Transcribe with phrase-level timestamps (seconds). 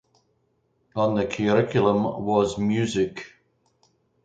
[0.95, 3.33] On the curriculum was music.